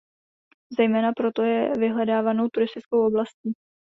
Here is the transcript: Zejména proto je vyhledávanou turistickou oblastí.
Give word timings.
Zejména 0.77 1.11
proto 1.13 1.41
je 1.41 1.71
vyhledávanou 1.77 2.47
turistickou 2.49 3.07
oblastí. 3.07 3.53